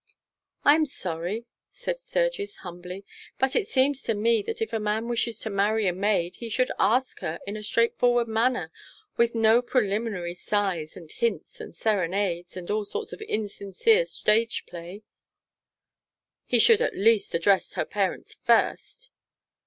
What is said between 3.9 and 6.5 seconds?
to me that if a man wishes to marry a maid he